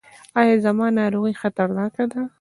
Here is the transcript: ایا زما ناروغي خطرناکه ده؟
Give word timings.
ایا 0.39 0.55
زما 0.65 0.85
ناروغي 0.97 1.33
خطرناکه 1.41 2.03
ده؟ 2.11 2.21